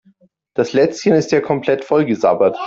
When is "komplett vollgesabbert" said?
1.41-2.57